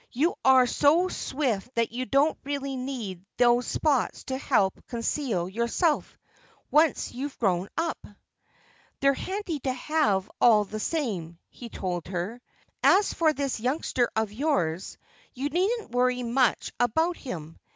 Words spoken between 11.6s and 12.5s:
told her.